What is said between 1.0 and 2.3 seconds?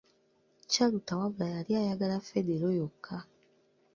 wabula yali eyagala